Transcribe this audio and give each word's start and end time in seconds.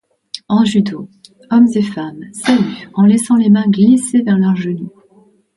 En 0.47 0.65
judo, 0.65 1.09
hommes 1.51 1.67
et 1.75 1.83
femmes 1.83 2.23
saluent 2.33 2.89
en 2.95 3.03
laissant 3.05 3.35
les 3.35 3.51
mains 3.51 3.69
glisser 3.69 4.23
vers 4.23 4.39
leurs 4.39 4.55
genoux. 4.55 4.91